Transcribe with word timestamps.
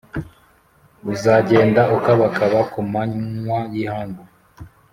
Uzagenda 1.13 1.81
ukabakaba 1.97 2.59
ku 2.71 2.79
manywa 2.91 3.57
y’ihangu 3.73 4.23